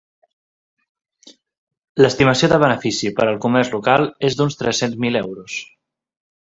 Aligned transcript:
L'estimació 2.03 2.51
de 2.55 2.59
benefici 2.65 3.13
per 3.21 3.29
al 3.29 3.39
comerç 3.47 3.73
local 3.77 4.09
és 4.33 4.41
d'uns 4.41 4.61
tres-cents 4.65 5.01
mil 5.07 5.25
euros. 5.25 5.65